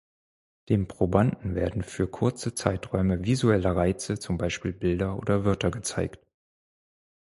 [0.69, 6.25] Dem Probanden werden für kurze Zeiträume visuelle Reize, zum Beispiel Bilder oder Wörter gezeigt.